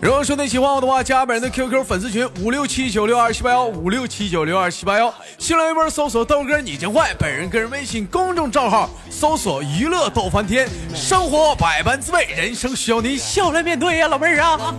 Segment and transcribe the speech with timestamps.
[0.00, 14.74] 如果说你喜欢我的话，加本人的 QQ 粉丝群五六七九六二七八幺五六七九六二七八幺，新浪微博搜索豆哥你真坏，本人个人微信公众账号搜索娱乐逗翻天，生活百般滋味，人生需要你笑来面对呀，老妹儿啊。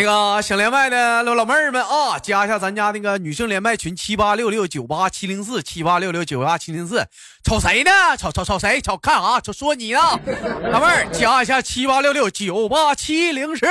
[0.00, 7.04] 那个想连麦的老老妹儿们啊，加一下咱家那个女生连麦群七八六六九八七零四七八六六九八七零四，
[7.42, 7.90] 瞅谁呢？
[8.16, 8.80] 瞅瞅瞅谁？
[8.80, 9.40] 瞅看啊？
[9.40, 9.98] 瞅说你呢？
[10.70, 13.66] 老妹儿加一下七八六六九八七零四。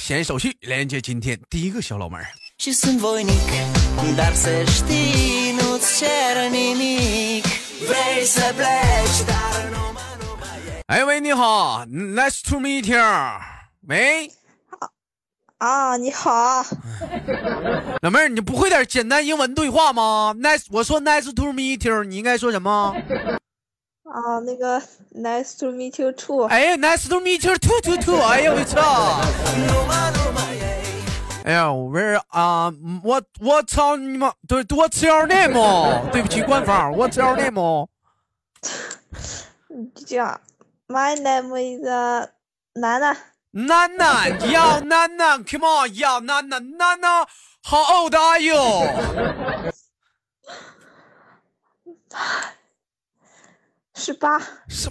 [0.00, 2.28] 闲手续连接今天第一个小老妹儿。
[10.92, 13.00] 哎喂，你好，Nice to meet you。
[13.88, 14.30] 喂，
[15.56, 16.62] 啊，你好，
[18.02, 22.94] 老妹儿，你不会点简单英文对话吗？Nice，我说 Nice to meet you，你应该说什么？
[24.04, 24.78] 啊，那个
[25.14, 26.44] Nice to meet you too。
[26.48, 28.20] 哎，Nice to meet you too too too。
[28.20, 29.22] 哎呀，我操！
[31.44, 32.70] 哎呀，Where 啊
[33.02, 34.34] ，What What 操你妈！
[34.46, 36.10] 对，What's your name？
[36.12, 37.88] 对不起，官方，What's your name？
[40.06, 40.38] 这样。
[40.92, 41.80] My name is
[42.74, 43.16] 楠楠。
[43.52, 47.26] 楠楠，Yo 楠楠，Come 楠楠，楠楠
[47.64, 48.54] ，How old are you？
[53.96, 54.38] 十八。
[54.68, 54.90] 十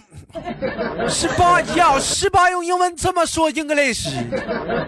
[1.08, 4.10] 十八要十八用英文这么说，English，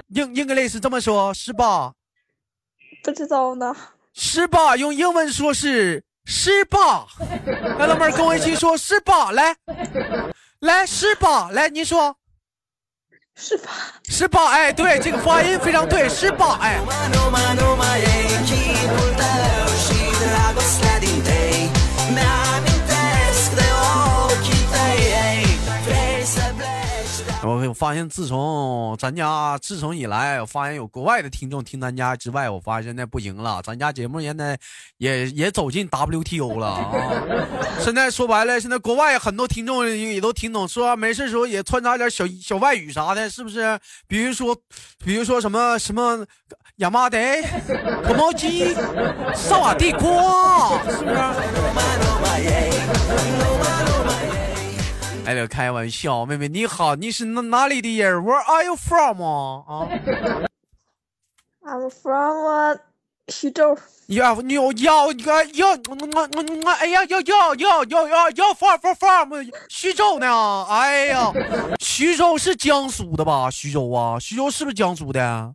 [0.08, 1.94] 英 English 这么说，十八。
[3.04, 3.76] 不知道呢。
[4.14, 7.06] 十八用英文说是十八。
[7.78, 9.56] 来，老妹儿跟我一起说十八，来。
[10.64, 12.16] 来十八，来您说，
[13.36, 13.70] 十八，
[14.08, 16.80] 十八，哎，对，这个发音非常对，十八，哎。
[27.74, 33.64] 我发现，自从咱家自从以来，我发现有国外的听众听咱家之外，我发现现在不行了。
[33.64, 34.56] 咱家节目现在
[35.00, 36.92] 也也走进 WTO 了啊！
[37.82, 43.80] 现在说白了，现在国外很多听众也都听懂，说没事时候也穿插点小小外语啥的，是不是？
[44.08, 44.56] 比如说，
[45.04, 46.24] 比如说什么什么
[46.76, 47.42] 亚麻得、
[48.04, 48.76] 可毛鸡、
[49.34, 51.16] 萨瓦蒂瓜，是不是？
[55.26, 59.88] 哎，开玩笑，妹妹你好，你是哪哪里的人？Where are you from 啊
[61.64, 62.78] ？I'm from
[63.30, 63.78] 徐州。
[64.08, 69.34] 要你要要要要我哎呀要要要要要要 from from from
[69.70, 70.66] 徐州呢？
[70.70, 71.32] 哎呀，
[71.80, 73.50] 徐州是江苏的吧？
[73.50, 75.54] 徐州啊，徐州是不是江苏的？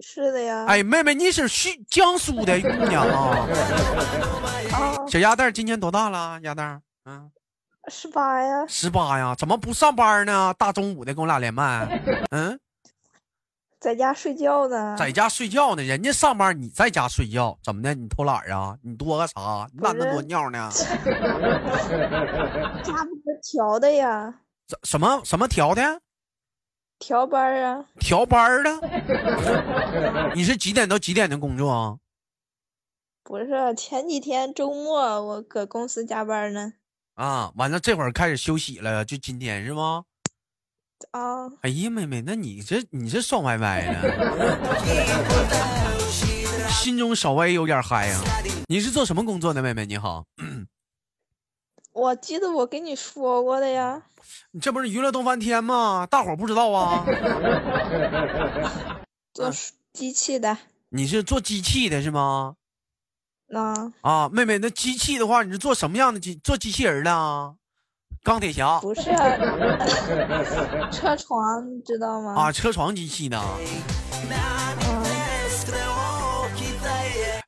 [0.00, 0.66] 是的呀。
[0.68, 3.48] 哎，妹妹你是徐江苏的姑娘啊？
[5.08, 6.38] 小鸭蛋今年多大了？
[6.44, 7.28] 鸭蛋，嗯。
[7.88, 10.54] 十八呀，十八呀，怎么不上班呢？
[10.58, 12.00] 大中午的跟我俩连麦，
[12.30, 12.58] 嗯，
[13.80, 15.82] 在家睡觉呢，在家睡觉呢。
[15.82, 17.94] 人家上班，你在家睡觉，怎么的？
[17.94, 18.76] 你偷懒啊？
[18.82, 19.68] 你多个啥？
[19.72, 20.70] 你懒得多尿呢？
[22.82, 24.40] 家不是调的呀？
[24.68, 26.00] 什什么什么调的？
[26.98, 27.84] 调班啊？
[28.00, 28.70] 调班的？
[30.34, 31.98] 你是几点到几点的工作啊？
[33.22, 36.72] 不是，前几天周末我搁公司加班呢。
[37.18, 40.04] 啊，完了，这会儿开始休息了，就今天是吗？
[41.10, 41.48] 啊！
[41.62, 43.98] 哎呀，妹妹，那你这你这爽歪歪的，
[46.70, 48.20] 心中稍微有点嗨呀。
[48.68, 49.84] 你是做什么工作的，妹妹？
[49.84, 50.26] 你好。
[51.92, 54.00] 我记得我跟你说过的呀。
[54.52, 56.06] 你这不是娱乐动翻天吗？
[56.08, 57.04] 大伙不知道啊。
[59.34, 59.50] 做
[59.92, 60.56] 机器的。
[60.90, 62.54] 你是做机器的是吗？
[63.54, 66.34] 啊啊，妹妹，那机器的话，你是做什么样的机？
[66.44, 67.54] 做机器人的啊？
[68.22, 68.78] 钢铁侠？
[68.80, 69.02] 不是，
[70.92, 72.34] 车床，你知道吗？
[72.34, 73.42] 啊，车床机器呢？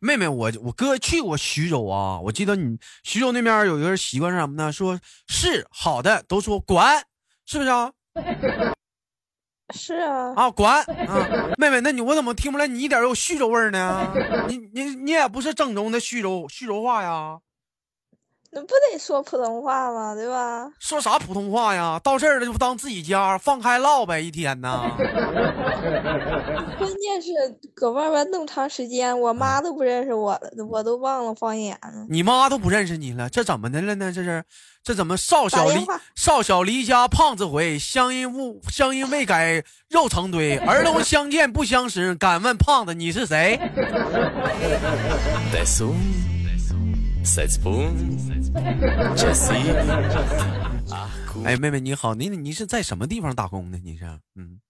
[0.01, 4.73] 妹妹，我我哥去过徐州啊，我记得你徐州那边有一个习惯是什么呢？
[4.73, 7.05] 说是好的都说管，
[7.45, 7.93] 是不是啊？
[9.73, 14.13] 是啊，啊，管啊，妹妹，那你我怎么听不来你一点有徐州味儿呢？
[14.49, 17.39] 你你你也不是正宗的徐州徐州话呀？
[18.53, 20.13] 那不得说普通话吗？
[20.15, 20.69] 对吧？
[20.81, 22.01] 说啥普通话呀？
[22.03, 24.91] 到这儿了就当自己家，放开唠呗，一天呢。
[26.77, 27.31] 关键是
[27.75, 32.07] 搁外边那么长时间，我妈都不认识我了，我都忘了方言了。
[32.09, 34.11] 你妈都不认识你了，这怎么的了呢？
[34.13, 34.43] 这是
[34.83, 35.87] 这怎么少小离
[36.17, 40.57] 少小离家胖子回，乡音误乡音未改肉成堆。
[40.57, 43.61] 儿童相见不相识，敢问胖子你是谁？
[51.45, 53.79] 哎，妹妹你好，你你是在什么地方打工呢？
[53.83, 54.61] 你是嗯，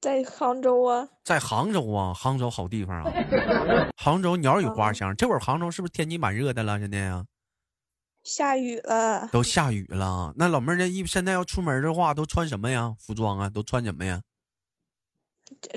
[0.00, 3.10] 在杭州啊，在杭州啊，杭州好地方啊，
[3.96, 5.14] 杭州鸟语花香。
[5.16, 6.78] 这会儿杭州是不是天气蛮热的了？
[6.78, 7.24] 现在啊，
[8.22, 10.32] 下雨了，都下雨了。
[10.36, 12.94] 那老妹儿这一现在要出门的话，都穿什么呀？
[12.98, 14.22] 服装啊，都穿什么呀？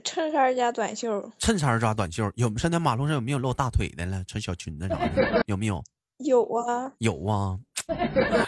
[0.03, 4.23] 衬衫加短袖，衬衫加短袖，有现在马路上有没有露大腿的了？
[4.25, 5.83] 穿小裙子啥的， 有没有？
[6.17, 7.57] 有啊，有啊。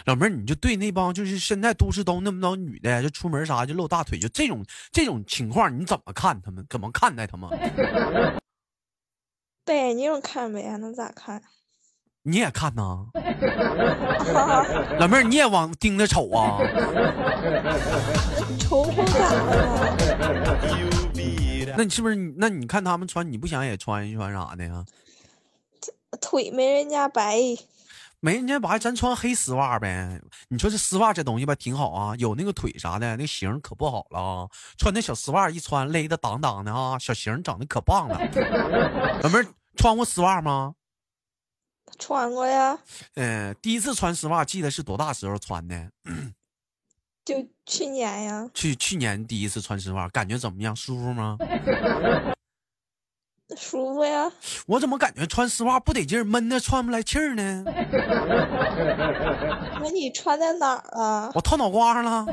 [0.06, 6.64] 老妹儿，你就对那帮就是现在都市都那么多女的，就出门啥就露大腿，就这种这种情况，你怎么看他们？
[6.68, 7.48] 怎么看待他们？
[9.64, 11.42] 戴眼镜看呗，还能咋看？
[12.24, 13.06] 你也看呐？
[15.00, 16.58] 老妹儿，你也往盯着瞅啊？
[18.60, 20.11] 瞅瞅咋了？
[21.76, 22.34] 那你是不是你？
[22.36, 24.84] 那你看他们穿，你不想也穿一穿啥的呀？
[26.20, 27.38] 腿没人家白，
[28.20, 30.20] 没人家白，咱穿黑丝袜呗。
[30.48, 34.48] 你说这丝袜这东西吧，挺好啊，有那个腿啥的，那型可不好了啊。
[34.78, 38.18] 穿那小丝袜一穿，勒的当当的啊，小型长得可棒了。
[39.22, 39.46] 老妹儿
[39.76, 40.74] 穿过丝袜吗？
[41.98, 42.78] 穿过呀，
[43.14, 45.90] 嗯、第一次穿丝袜，记得是多大时候穿的？
[47.24, 47.36] 就
[47.66, 50.74] 去年呀，去去年第一次穿丝袜，感觉怎么样？
[50.74, 51.36] 舒服吗？
[53.56, 54.32] 舒服呀。
[54.66, 57.64] 我怎么感觉穿丝袜不得劲儿，闷的喘不来气儿呢？
[59.80, 61.30] 那你穿在哪儿了？
[61.34, 62.26] 我套脑瓜上了。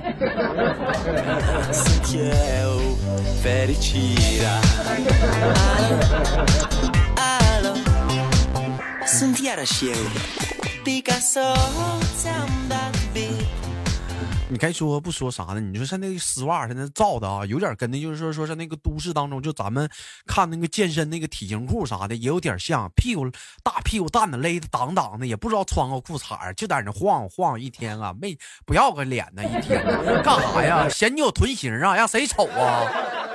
[14.52, 15.60] 你该说不说啥呢？
[15.60, 19.88] 你说像那个丝袜现在造的啊，有点跟那就是说说是那个都市当中，就咱们
[20.26, 23.30] 看那个健身那个体型裤啥的，也有点像，屁股
[23.64, 28.36] 大屁股蛋子勒的当当的，也不知道穿个裤衩就在那晃晃一天啊，没
[28.66, 29.86] 不要个脸呢，一天
[30.24, 30.90] 干啥呀？
[30.90, 31.96] 嫌你有臀型啊？
[31.96, 32.90] 让谁瞅啊？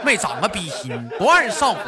[0.05, 1.81] 没长个逼心，多让人上火。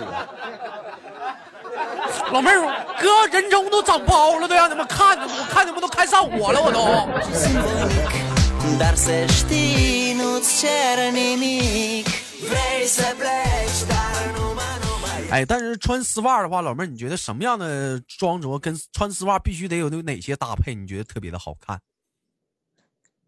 [2.33, 8.26] 老妹儿，哥人中都长包了，都让你们看，我看你们都看上我了，我都。
[8.67, 12.07] Sinfonik Dar se știi nu-ți cer nimic
[12.49, 20.75] Vrei să pleci dar numai, numai 哎，但是穿丝袜的话，老妹儿，你觉得什么样的装着跟穿丝袜必须得有有哪些搭配？
[20.75, 21.81] 你觉得特别的好看？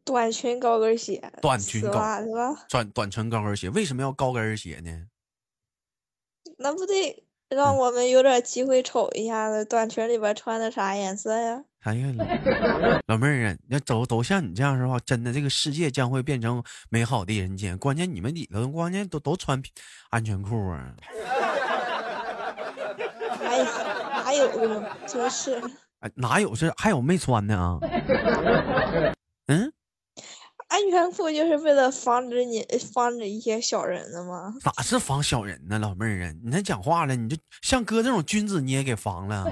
[0.05, 2.67] 短裙高跟鞋，短裙高袜是吧？
[2.69, 4.91] 短短裙高跟鞋，为什么要高跟鞋呢？
[6.57, 11.63] 那不得让我们有点机会瞅一下子短裙里边穿的啥颜色呀？
[11.81, 12.09] 哎呀，
[13.07, 17.79] 老 老妹儿啊，要走都像你这样的话，真的这个世界将会变成美好的人间。
[17.79, 19.63] 关键你们里头，关键都都穿
[20.11, 20.93] 安全裤啊。
[23.41, 23.67] 哎呀，
[24.25, 24.99] 哪有啊？
[25.07, 25.59] 真是。
[26.01, 27.79] 哎，哪有这还有没穿的啊？
[29.49, 29.73] 嗯，
[30.69, 34.55] 安全裤就是为了防止你防止一些小人的吗？
[34.65, 36.33] 哪是防小人呢，老妹儿啊？
[36.43, 39.51] 你那讲话了，你就像哥这种君子你也给防了。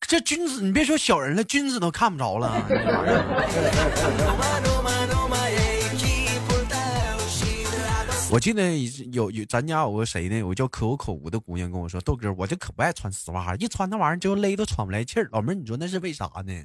[0.00, 2.52] 这君子，你别说小人了，君子都看不着了。
[8.30, 8.62] 我记得
[9.12, 10.38] 有有咱家有个谁呢？
[10.38, 16.64] 有个叫可有可无的姑娘跟我说：“豆哥，我就可不爱穿丝袜，一穿那玩意儿就勒都喘不来气儿。”老妹儿，你说那是为啥呢？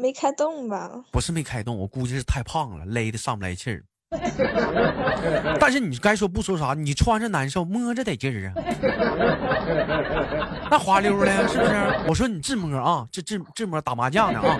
[0.00, 1.04] 没开动吧？
[1.12, 3.84] 不是没开动，我估计是太胖了，勒的上不来气儿。
[5.60, 8.54] 但是你该说不说啥，你穿着难受，摸着得劲儿啊，
[10.68, 11.72] 那滑溜的，是不是？
[12.08, 14.58] 我说你自摸啊，这自自摸打麻将呢啊。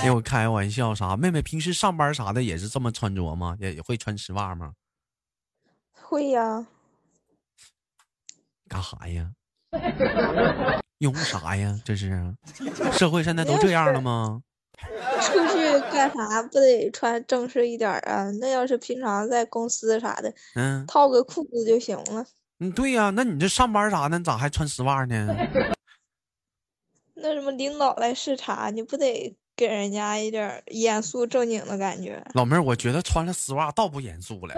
[0.00, 1.16] 给我开玩笑啥？
[1.16, 3.56] 妹妹平时上班啥的也是这么穿着吗？
[3.58, 4.70] 也也会穿丝袜吗？
[6.00, 6.64] 会呀，
[8.68, 9.30] 干啥呀？
[10.98, 11.78] 用啥呀？
[11.84, 12.34] 这是
[12.92, 14.42] 社会现在都这样了吗？
[15.20, 18.30] 出去干啥不得穿正式一点啊？
[18.40, 22.26] 那要是平常在公司啥的，嗯套个裤子就行了。
[22.58, 25.26] 嗯，对呀、那你这上班啥的，你咋还穿丝袜呢？
[27.14, 32.22] 那什么领导来视察，你不得给人家一点严肃正经的感觉？
[32.34, 34.54] 老妹儿，我觉得穿了丝袜倒不严肃了，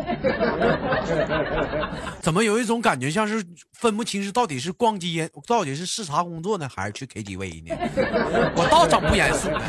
[2.21, 7.77] 怎么有一种感觉像是分不清是到底是逛街，到底是视察工作呢，还是去 KTV 呢？
[8.57, 9.63] 我倒整不严肃了。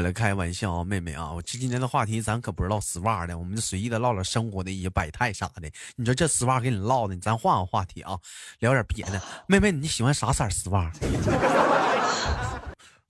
[0.00, 5.70] 来开玩笑啊，妹妹啊，我这今天的话题咱可不是唠丝袜的，我们就随意的唠唠生活的一些百态啥的。
[5.96, 8.18] 你说这丝袜给你唠的，咱换个话题啊，
[8.60, 9.20] 聊点别的。
[9.46, 10.90] 妹妹，你喜欢啥色丝袜？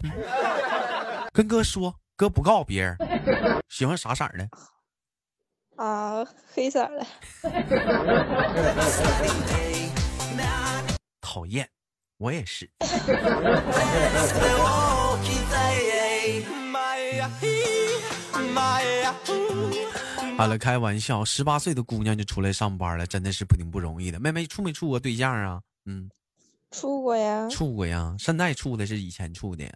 [0.02, 0.10] 嗯
[1.32, 2.96] 跟哥说，哥不告诉别人，
[3.68, 4.48] 喜欢啥色的？
[5.76, 7.06] 啊，黑色的，
[11.20, 11.68] 讨厌，
[12.18, 12.68] 我也是。
[20.36, 24.18] 好了，开玩笑，十八岁的姑娘就出来上班了，真的是不挺不容易的。
[24.18, 25.62] 妹妹处没处过对象啊？
[25.84, 26.10] 嗯，
[26.70, 28.16] 处过呀，处过呀。
[28.18, 29.72] 现在处的是以前处的呀？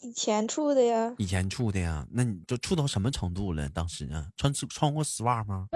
[0.00, 2.06] 以前处的呀，以前处的呀？
[2.10, 3.68] 那你就处到什么程度了？
[3.70, 5.66] 当时啊，穿丝穿过丝袜吗？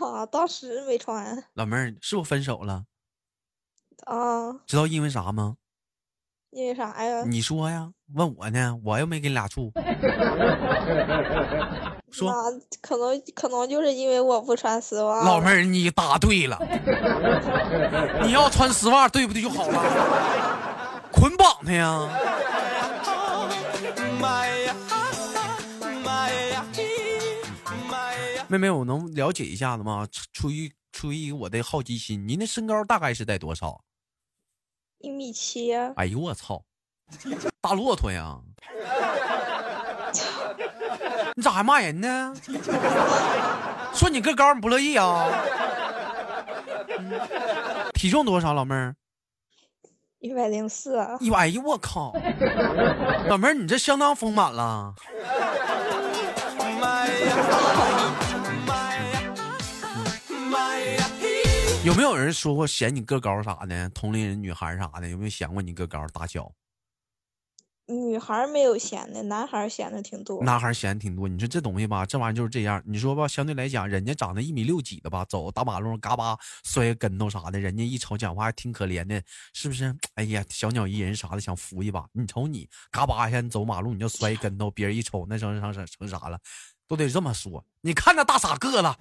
[0.00, 2.84] 啊，当时没穿老妹儿是不是分手了？
[4.06, 5.56] 啊，知道因为啥吗？
[6.52, 7.24] 因为啥呀？
[7.26, 7.90] 你说呀？
[8.14, 8.78] 问我呢？
[8.84, 9.72] 我又没跟你俩处。
[12.12, 12.30] 说
[12.82, 15.24] 可能可能就是因为我不穿丝袜。
[15.24, 16.58] 老妹儿，你答对了。
[18.22, 21.00] 你要穿丝袜，对不对就好了？
[21.10, 22.06] 捆绑他呀.
[28.48, 30.06] 妹妹，我能了解一下子吗？
[30.12, 33.80] 出出于出于我的好奇心，您的身高大概是在多少？
[35.02, 36.62] 一米七呀，哎呦我操，
[37.60, 38.38] 大骆驼呀！
[41.34, 42.32] 你咋还骂人呢？
[43.92, 45.26] 说你个高你不乐意啊？
[46.98, 47.20] 嗯
[47.94, 48.94] 体重多少，老妹儿？
[50.20, 52.12] 一百零四啊，一百，哎呦我靠！
[53.28, 54.94] 老妹儿，你这相当丰满了。
[61.84, 63.88] 有没有人说过嫌你个高啥的？
[63.88, 66.52] 同龄人女孩啥的，有没有嫌过你个高大小？
[67.88, 70.44] 女孩没有嫌的，男孩嫌的挺多。
[70.44, 71.26] 男孩嫌的挺多。
[71.26, 72.80] 你说这东西吧，这玩意儿就是这样。
[72.86, 79.20] 你说吧，相对来讲，人家长得一米六几的吧，走大马路上嘎巴摔个跟头啥的，人家一瞅讲话还挺可怜的，
[79.52, 79.92] 是不是？
[80.14, 82.06] 哎呀，小鸟依人啥的，想扶一把。
[82.12, 86.38] 你瞅你嘎巴一下，你走马路你就摔一跟头，别人一瞅那成成成成啥了？
[86.88, 87.64] 都得这么说。
[87.80, 88.94] 你看那大傻个子，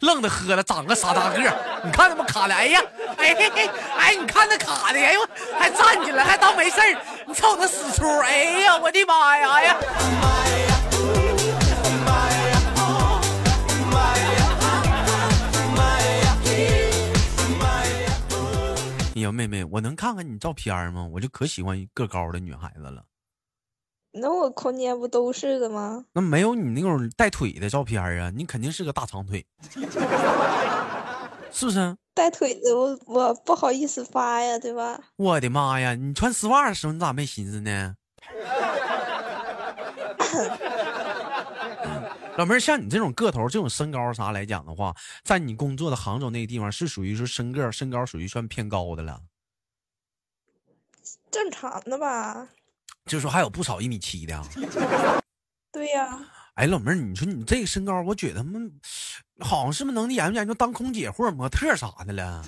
[0.00, 1.82] 愣的喝了，长个傻大个儿。
[1.84, 2.80] 你看他妈卡的，哎呀，
[3.18, 5.20] 哎嘿嘿，哎，你看那卡的，哎呦，
[5.58, 7.24] 还站起来，还当没事儿。
[7.26, 9.76] 你瞅那死出，哎呀，我的妈呀，哎呀！
[19.14, 21.08] 哎呀，妹妹，我能看看你照片吗？
[21.12, 23.02] 我就可喜欢个高的女孩子了。
[24.14, 26.04] 那我空间不都是的吗？
[26.12, 29.44] 那没有你那种带腿的照片啊，你肯定是个大长腿，
[31.50, 31.96] 是不是？
[32.14, 35.00] 带腿的我我不好意思发呀，对吧？
[35.16, 35.94] 我的妈呀！
[35.94, 37.96] 你穿丝袜的时候，你咋没寻思呢？
[42.36, 44.94] 老妹儿，像你这种个头、这种身高啥来讲的话，
[45.24, 49.20] 在你工作的杭州那个地方，是属于说身个身高属于算偏高的了。
[51.32, 52.48] 正常的吧？
[53.06, 54.44] 就说还有不少一米七的啊。
[55.72, 56.18] 对呀，
[56.54, 58.72] 哎，老妹儿，你说你这个身高，我觉得他们
[59.40, 62.44] 好像是不是能研究研究当空姐或者模特啥的了？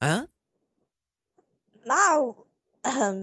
[0.00, 0.28] 嗯，
[1.84, 2.46] 那我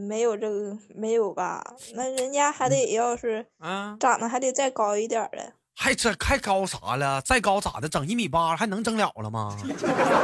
[0.07, 1.61] 没有这个没有吧？
[1.93, 5.53] 那人家还得要是啊，长得还得再高一点儿的。
[5.75, 7.21] 还这还高啥了？
[7.21, 7.87] 再高咋的？
[7.87, 9.57] 整一米八还能整了了吗？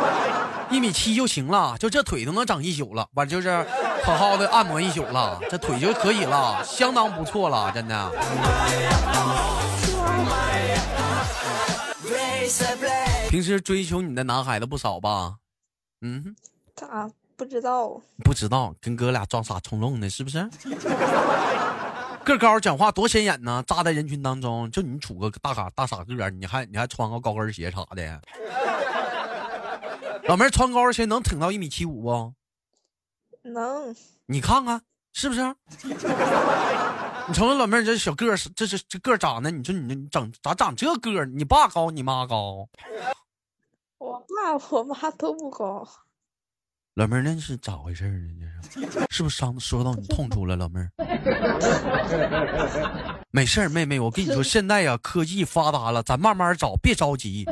[0.71, 3.65] 一米七就行了，就这腿都能整一宿了，完就是
[4.05, 8.11] 好好的按摩一宿了，这腿就可以了，相当不错了，真的。
[13.29, 15.37] 平时追求你的男孩子不少吧？
[16.01, 16.35] 嗯，
[16.75, 17.99] 咋不知道？
[18.23, 20.47] 不知道，跟哥俩装傻充愣呢，是不是？
[22.23, 28.21] 个高讲话多显眼呢，扎在人群当中，就你杵个大傻大傻个儿，你还你还穿个高跟鞋啥的。
[30.27, 32.33] 老妹儿穿高跟鞋能挺到一米七五不？
[33.49, 34.81] 能你看看
[35.13, 35.55] 是不是？
[37.27, 41.25] 你瞅瞅老妹儿这小个儿，这这这个儿长的，你说你你整咋长这个儿？
[41.25, 42.69] 你爸高，你妈高，
[43.97, 45.87] 我爸我妈都不高。
[46.95, 48.45] 老妹儿那是咋回事呢？
[48.71, 50.89] 这是是不是伤说到你痛处了，老妹儿？
[53.31, 57.45] 没事儿，妹妹，我跟你说，现在呀，科技发达了，咱慢慢找，别着急。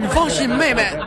[0.00, 0.98] 你放心，妹妹，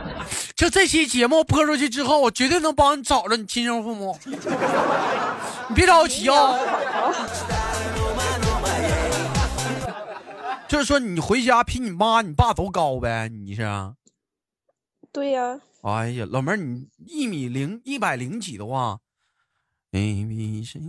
[0.58, 4.18] 就这期节目播出去之后，我绝对能帮你找着你亲生父母。
[4.24, 6.58] 你别着急啊。
[10.66, 13.28] 就是说，你回家比你妈、你爸都高呗？
[13.28, 13.62] 你是？
[15.12, 15.60] 对呀。
[15.82, 18.98] 哎呀，老妹儿，你一米零一百零几的话
[19.92, 20.80] B C。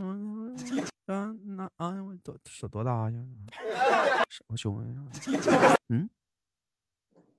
[0.00, 0.56] 嗯，
[1.06, 3.18] 那啊，我多手多大呀？
[4.28, 4.88] 什么胸呀？
[5.90, 6.10] 嗯？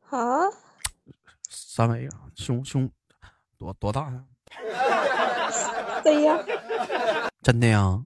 [0.10, 0.50] 啊？
[1.50, 2.20] 三围啊？
[2.36, 2.90] 胸胸
[3.58, 4.24] 多多大呀？
[6.04, 6.38] 对呀。
[7.42, 8.04] 真的呀？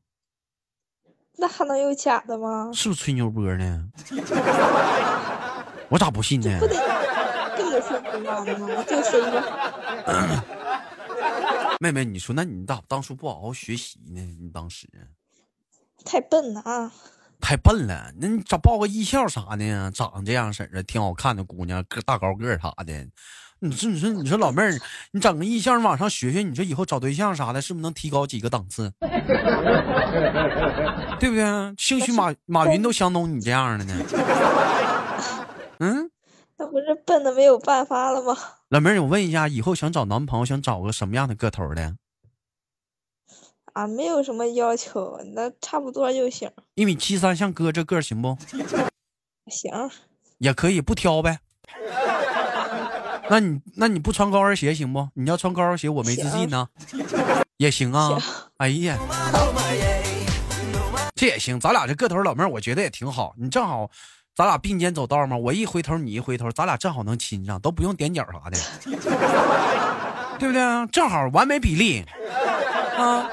[1.35, 2.71] 那还能有假的吗？
[2.73, 3.89] 是不是吹牛波呢？
[5.89, 6.57] 我咋不信呢？
[6.59, 6.75] 不得，
[7.57, 8.83] 这吗？
[8.83, 10.43] 就谁呀？
[11.79, 14.21] 妹妹，你说那你咋当初不好好学习呢？
[14.39, 14.87] 你当时
[16.05, 16.91] 太笨了啊！
[17.43, 19.91] 太笨了，那你咋报个艺校啥的？
[19.91, 23.05] 长这样式的，挺好看的姑娘，个大高个啥的。
[23.59, 24.71] 你说，你说，你说，老妹儿，
[25.11, 28.93] 你整个艺校往上学学，你说以后找对象啥的，是不是能提高几个档次？
[31.19, 31.43] 对不对？
[31.77, 33.93] 兴许马马云都相中你这样的呢。
[35.79, 36.09] 嗯，
[36.57, 38.37] 那不是笨的没有办法了吗？
[38.69, 41.93] 老妹儿，我问一下，以后想找男朋友，想找个什么样的个头的？
[43.73, 46.49] 啊，没有什么要求，那差不多就行。
[46.75, 48.37] 一米七三，像哥这个行不？
[49.47, 49.71] 行，
[50.37, 51.39] 也可以不挑呗。
[53.29, 55.09] 那你那你不穿高跟鞋行不？
[55.15, 56.67] 你要穿高跟鞋，我没自信呢。
[57.57, 58.21] 也行啊。
[58.57, 58.97] 哎呀，
[61.15, 63.33] 这也行，咱俩这个头，老妹儿，我觉得也挺好。
[63.37, 63.89] 你正好，
[64.35, 65.35] 咱俩并肩走道嘛。
[65.35, 68.57] 我一回头，你一回头，咱俩正好能亲上，都不用踮脚啥的，
[70.37, 70.87] 对不对？
[70.91, 72.05] 正好完美比例
[72.97, 73.27] 啊。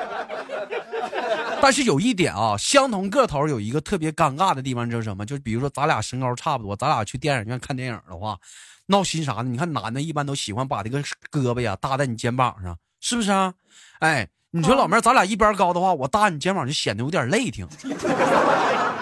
[1.62, 5.26] 但是有一点啊，相同个头有一个特别尴尬的地方，就是什么？
[5.26, 8.38] 就是比如说咱俩身高差不多，咱俩去电影院看电影的话，
[8.86, 9.44] 闹心啥的。
[9.44, 13.52] 你看男的一般都喜欢把这个胳膊呀搭在你肩膀上，是不是啊？
[14.00, 17.68] 哎，你说老妹儿，咱俩一边高的话，我搭你肩膀就显得有点累挺。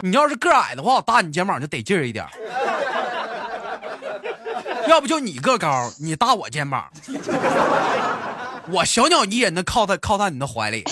[0.02, 2.26] 你要是个矮的话，我搭你肩膀就得劲儿一点。
[4.88, 6.90] 要不就你个高，你搭我肩膀，
[8.70, 10.84] 我小鸟依人的靠在靠在你的怀里。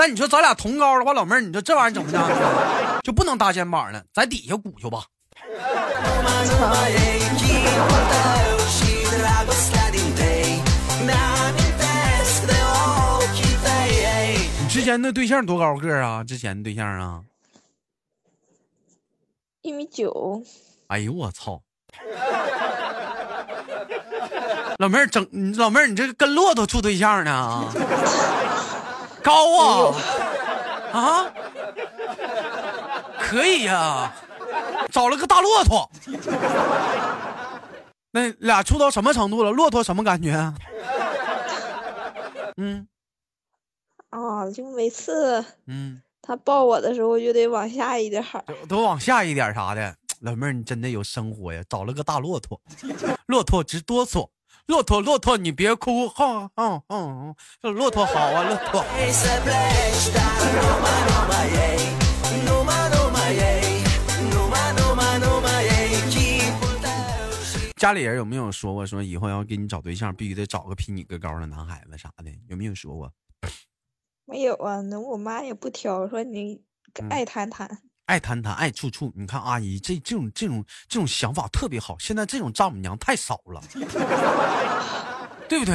[0.00, 3.00] 那你说咱俩同高的话，老妹儿，你说这玩意儿怎么的？
[3.04, 5.04] 就不能搭肩膀了，在底下鼓去吧。
[14.62, 16.24] 你之前那对象多高个啊？
[16.24, 17.20] 之前的对象啊？
[19.60, 20.42] 一米九。
[20.86, 21.60] 哎呦我操！
[24.78, 27.70] 老妹儿整，老妹儿你这跟骆驼处对象呢？
[29.22, 29.94] 高啊
[30.92, 31.32] 啊！
[33.18, 34.12] 可以呀，
[34.90, 35.90] 找了个大骆驼。
[38.12, 39.52] 那俩处到什么程度了？
[39.52, 40.52] 骆驼什么感觉？
[42.56, 42.88] 嗯，
[44.10, 48.24] 啊，就每次嗯，他抱我的时候就得往下一点
[48.68, 49.94] 都往下一点啥的。
[50.22, 51.62] 老妹儿，你真的有生活呀！
[51.68, 52.60] 找了个大骆驼，
[53.26, 54.28] 骆驼直哆嗦。
[54.70, 58.84] 骆驼，骆驼，你别哭，哈，嗯嗯嗯，骆驼好啊，骆驼。
[67.76, 72.30] 家里人有没有说过，说以后要给你找对象，必须得找个比你个高的男孩子啥的？
[72.46, 73.12] 有没有说过？
[74.24, 76.62] 没有啊，那我妈也不挑，说你
[77.08, 77.82] 爱谈谈。
[78.10, 79.12] 爱谈谈，爱处处。
[79.14, 81.94] 你看阿姨这这种这种这种想法特别好。
[82.00, 83.62] 现在这种丈母娘太少了，
[85.48, 85.72] 对不对？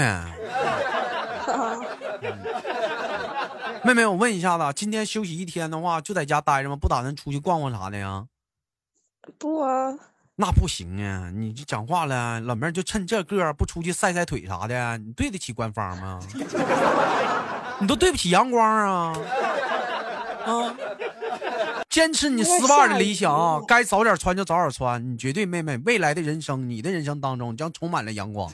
[3.85, 6.75] 妹妹，我问一下子，今天休息一天的话，就在家待着吗？
[6.75, 8.25] 不打算出去逛逛啥的呀？
[9.39, 9.93] 不啊。
[10.35, 11.31] 那不行啊！
[11.33, 16.19] 你这讲话了，老妹儿就趁这个不出去晒晒腿啥的，你对得起官方吗？
[17.79, 19.17] 你都对不起阳光啊！
[20.45, 20.75] 啊！
[21.95, 25.01] 坚持你丝袜的理想，该早点穿就早点穿。
[25.09, 28.51] 你绝对妹妹，未来的人生，你的人生当中将充满了阳光。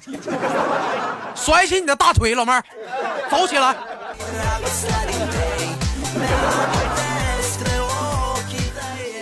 [1.34, 2.64] 甩起你的大腿，老妹儿，
[3.32, 3.74] 走起来。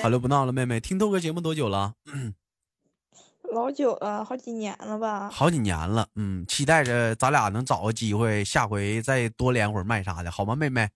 [0.03, 1.93] 好了，不闹了，妹妹，听豆哥节目多久了？
[3.53, 5.29] 老久了，好几年了吧？
[5.32, 10.89] 好几年了，嗯，期待着咱俩能找个机会，下回再多连会儿麦啥的，好吗，妹妹？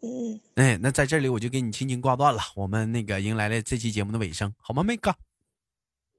[0.00, 5.14] 嗯，哎，那在这里我就给你轻轻挂断了，我们那个迎来了这期节目的尾声，好吗，妹哥？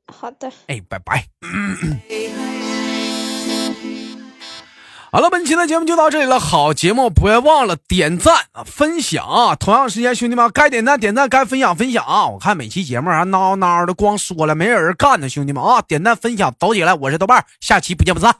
[0.07, 2.48] 好的，哎，拜拜。
[5.11, 9.55] 好了，本期的节目就到这里了，好节目不要忘了点赞啊、分享啊。
[9.55, 12.27] 同样时间，兄弟们该点赞点赞，该分享分享啊。
[12.27, 15.27] 我看每期节目还孬孬的，光说了没人干呢。
[15.27, 16.93] 兄弟们啊，点赞分享，走起来。
[16.93, 18.35] 我是豆瓣，下期不见不散。